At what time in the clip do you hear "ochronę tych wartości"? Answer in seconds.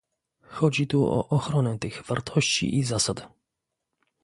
1.29-2.77